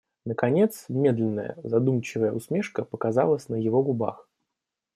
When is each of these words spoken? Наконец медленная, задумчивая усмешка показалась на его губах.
Наконец 0.25 0.85
медленная, 0.89 1.59
задумчивая 1.63 2.31
усмешка 2.31 2.83
показалась 2.83 3.49
на 3.49 3.55
его 3.55 3.83
губах. 3.83 4.27